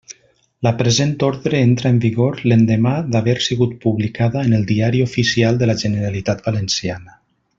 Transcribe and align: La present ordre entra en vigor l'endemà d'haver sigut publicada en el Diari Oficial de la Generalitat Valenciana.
La 0.67 0.71
present 0.77 1.11
ordre 1.27 1.59
entra 1.65 1.91
en 1.95 1.99
vigor 2.05 2.39
l'endemà 2.51 2.95
d'haver 3.15 3.35
sigut 3.49 3.77
publicada 3.85 4.43
en 4.49 4.57
el 4.61 4.67
Diari 4.73 5.05
Oficial 5.09 5.61
de 5.61 5.71
la 5.73 5.79
Generalitat 5.85 6.45
Valenciana. 6.49 7.17